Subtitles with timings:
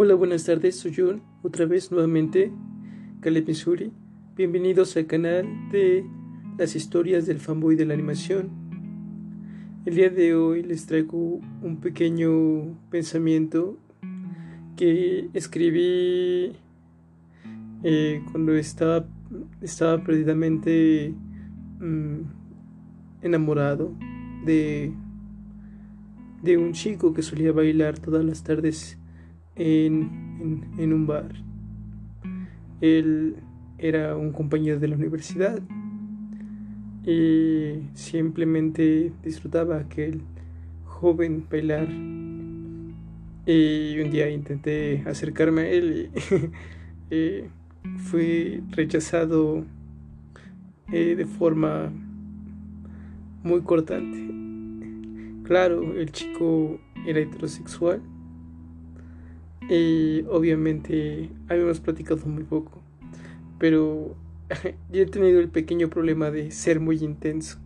[0.00, 2.52] Hola, buenas tardes, soy John, otra vez nuevamente,
[3.20, 3.90] Caleb Missouri.
[4.36, 6.06] Bienvenidos al canal de
[6.56, 8.48] las historias del fanboy de la animación.
[9.84, 13.76] El día de hoy les traigo un pequeño pensamiento
[14.76, 16.52] que escribí
[17.82, 19.04] eh, cuando estaba,
[19.60, 21.12] estaba perdidamente
[21.80, 22.20] mm,
[23.22, 23.92] enamorado
[24.44, 24.92] de,
[26.44, 28.96] de un chico que solía bailar todas las tardes
[29.58, 31.32] en, un bar.
[32.80, 33.36] Él
[33.78, 35.60] era un compañero de la universidad
[37.04, 40.22] y simplemente disfrutaba aquel
[40.84, 41.88] joven bailar.
[43.46, 46.10] Y un día intenté acercarme a él
[47.10, 47.44] y
[47.96, 49.64] fui rechazado
[50.92, 51.90] eh, de forma
[53.42, 54.28] muy cortante.
[55.44, 58.02] Claro, el chico era heterosexual
[59.68, 62.82] y obviamente habíamos platicado muy poco,
[63.58, 64.16] pero
[64.92, 67.58] yo he tenido el pequeño problema de ser muy intenso.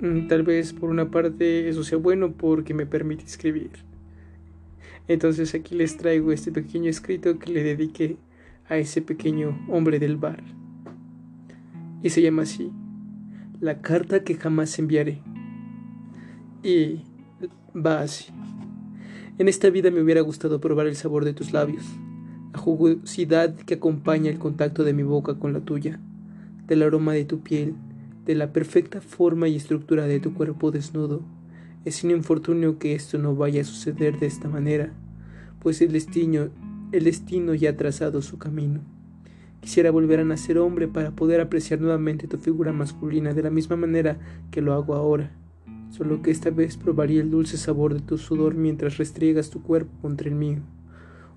[0.00, 3.70] Mm, tal vez por una parte eso sea bueno porque me permite escribir.
[5.08, 8.16] Entonces aquí les traigo este pequeño escrito que le dediqué
[8.68, 10.42] a ese pequeño hombre del bar.
[12.02, 12.72] Y se llama así,
[13.60, 15.20] La carta que jamás enviaré.
[16.62, 17.02] Y
[17.74, 18.32] va así.
[19.42, 21.82] En esta vida me hubiera gustado probar el sabor de tus labios,
[22.52, 25.98] la jugosidad que acompaña el contacto de mi boca con la tuya,
[26.68, 27.74] del aroma de tu piel,
[28.24, 31.22] de la perfecta forma y estructura de tu cuerpo desnudo.
[31.84, 34.92] Es un infortunio que esto no vaya a suceder de esta manera,
[35.58, 36.50] pues el destino,
[36.92, 38.78] el destino ya ha trazado su camino.
[39.60, 43.74] Quisiera volver a nacer hombre para poder apreciar nuevamente tu figura masculina de la misma
[43.74, 44.20] manera
[44.52, 45.32] que lo hago ahora
[45.92, 49.92] solo que esta vez probaría el dulce sabor de tu sudor mientras restriegas tu cuerpo
[50.00, 50.60] contra el mío.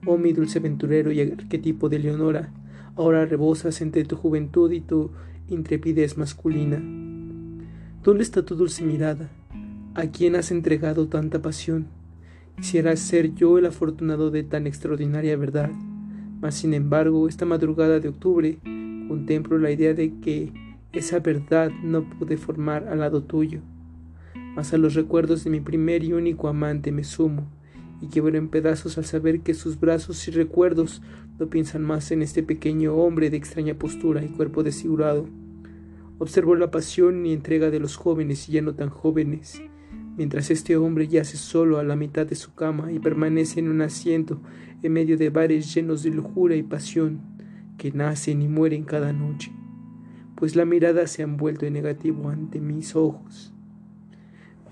[0.05, 2.53] Oh mi dulce aventurero y arquetipo de Leonora,
[2.95, 5.11] ahora rebosas entre tu juventud y tu
[5.49, 6.81] intrepidez masculina.
[8.01, 9.29] ¿Dónde está tu dulce mirada?
[9.93, 11.87] ¿A quién has entregado tanta pasión?
[12.55, 15.69] Quisiera ser yo el afortunado de tan extraordinaria verdad,
[16.39, 18.57] mas sin embargo, esta madrugada de octubre
[19.09, 20.53] contemplo la idea de que
[20.93, 23.59] esa verdad no pude formar al lado tuyo
[24.55, 27.49] mas a los recuerdos de mi primer y único amante me sumo,
[28.01, 31.01] y quiebro en pedazos al saber que sus brazos y recuerdos
[31.39, 35.27] no piensan más en este pequeño hombre de extraña postura y cuerpo desfigurado.
[36.17, 39.61] Observo la pasión y entrega de los jóvenes y ya no tan jóvenes,
[40.17, 43.81] mientras este hombre yace solo a la mitad de su cama y permanece en un
[43.81, 44.41] asiento
[44.81, 47.19] en medio de bares llenos de lujuria y pasión
[47.77, 49.51] que nacen y mueren cada noche,
[50.35, 53.54] pues la mirada se han vuelto en negativo ante mis ojos.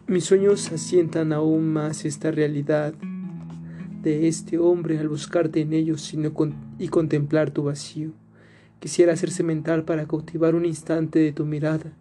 [0.05, 2.93] Mis sueños asientan aún más esta realidad
[4.01, 6.13] de este hombre al buscarte en ellos
[6.77, 8.11] y contemplar tu vacío.
[8.81, 11.93] Quisiera hacerse mental para cautivar un instante de tu mirada.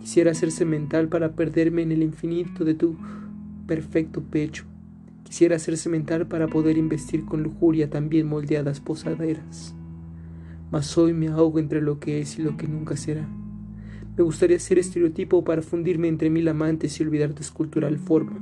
[0.00, 2.96] Quisiera hacerse mental para perderme en el infinito de tu
[3.66, 4.64] perfecto pecho.
[5.24, 9.74] Quisiera hacerse mental para poder investir con lujuria también moldeadas posaderas.
[10.70, 13.26] Mas hoy me ahogo entre lo que es y lo que nunca será.
[14.16, 18.38] Me gustaría ser estereotipo para fundirme entre mil amantes y olvidar tu escultural forma.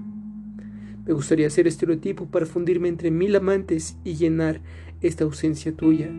[1.06, 4.60] Me gustaría ser estereotipo para fundirme entre mil amantes y llenar
[5.00, 6.10] esta ausencia tuya.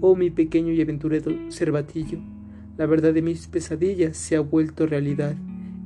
[0.00, 2.18] Oh mi pequeño y aventurero cervatillo,
[2.78, 5.36] la verdad de mis pesadillas se ha vuelto realidad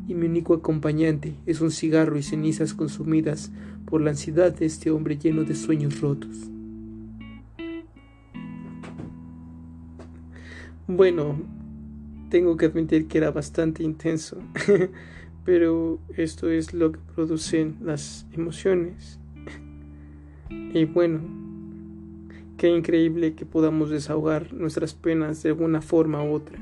[0.08, 3.52] y mi único acompañante es un cigarro y cenizas consumidas
[3.84, 6.50] por la ansiedad de este hombre lleno de sueños rotos.
[10.86, 11.36] Bueno,
[12.34, 14.38] tengo que admitir que era bastante intenso,
[15.44, 19.20] pero esto es lo que producen las emociones.
[20.50, 21.20] Y bueno,
[22.56, 26.58] qué increíble que podamos desahogar nuestras penas de alguna forma u otra.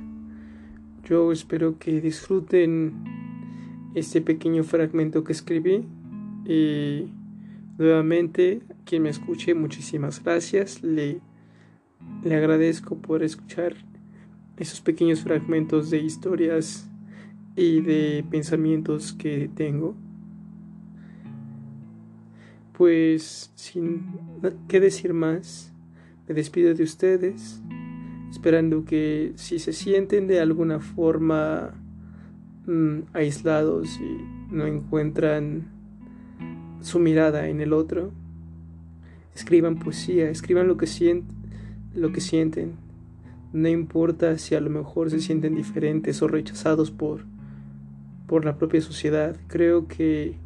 [1.04, 2.92] Yo espero que disfruten
[3.94, 5.86] este pequeño fragmento que escribí
[6.44, 7.06] y
[7.78, 11.22] nuevamente quien me escuche muchísimas gracias le,
[12.22, 13.74] le agradezco por escuchar
[14.56, 16.88] esos pequeños fragmentos de historias
[17.56, 19.94] y de pensamientos que tengo.
[22.72, 24.02] Pues sin
[24.68, 25.72] qué decir más,
[26.28, 27.62] me despido de ustedes,
[28.30, 31.74] esperando que si se sienten de alguna forma
[32.66, 35.68] mm, aislados y no encuentran
[36.80, 38.12] su mirada en el otro,
[39.34, 41.22] escriban poesía, escriban lo que,
[41.94, 42.76] lo que sienten,
[43.52, 47.24] no importa si a lo mejor se sienten diferentes o rechazados por,
[48.26, 49.36] por la propia sociedad.
[49.48, 50.36] Creo que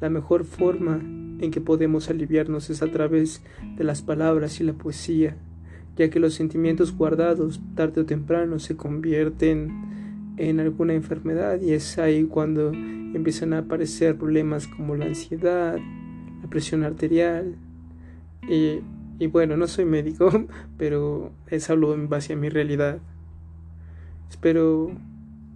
[0.00, 1.00] la mejor forma
[1.40, 3.42] en que podemos aliviarnos es a través
[3.76, 5.36] de las palabras y la poesía,
[5.96, 11.98] ya que los sentimientos guardados tarde o temprano se convierten en alguna enfermedad y es
[11.98, 15.78] ahí cuando empiezan a aparecer problemas como la ansiedad,
[16.42, 17.56] la presión arterial
[18.48, 18.80] y,
[19.20, 20.46] y bueno, no soy médico,
[20.78, 22.98] pero es hablo en base a mi realidad.
[24.30, 24.90] Espero,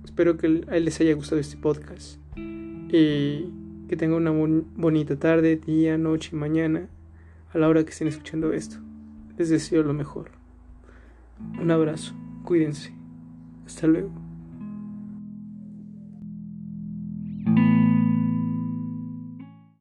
[0.04, 3.50] espero que les haya gustado este podcast y
[3.88, 6.88] que tengan una bonita tarde, día, noche y mañana
[7.52, 8.76] a la hora que estén escuchando esto.
[9.38, 10.30] Les deseo lo mejor.
[11.60, 12.14] Un abrazo,
[12.44, 12.92] cuídense.
[13.64, 14.23] Hasta luego.